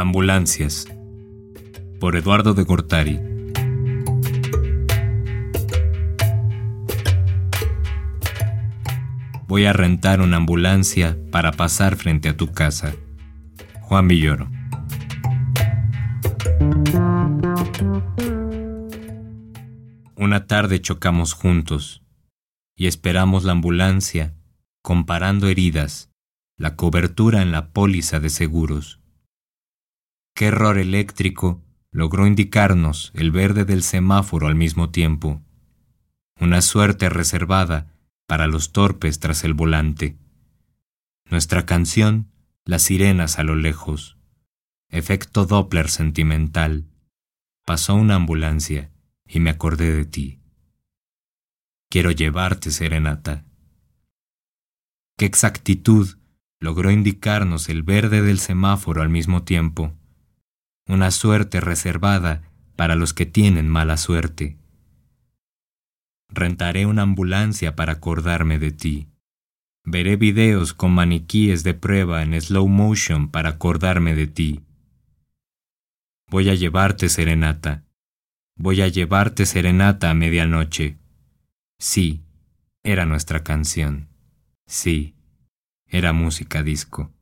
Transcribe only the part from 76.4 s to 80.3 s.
a llevarte serenata. Voy a llevarte serenata a